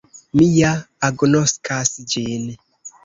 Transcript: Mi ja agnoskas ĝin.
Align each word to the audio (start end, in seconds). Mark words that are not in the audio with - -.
Mi 0.39 0.45
ja 0.53 0.71
agnoskas 1.09 1.93
ĝin. 2.15 2.49